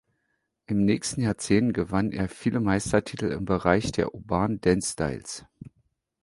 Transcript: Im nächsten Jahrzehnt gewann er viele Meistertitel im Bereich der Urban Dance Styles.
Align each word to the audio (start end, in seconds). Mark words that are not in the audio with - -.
Im 0.65 0.83
nächsten 0.83 1.21
Jahrzehnt 1.21 1.75
gewann 1.75 2.11
er 2.11 2.27
viele 2.27 2.59
Meistertitel 2.59 3.27
im 3.31 3.45
Bereich 3.45 3.91
der 3.91 4.15
Urban 4.15 4.59
Dance 4.59 4.93
Styles. 4.93 5.45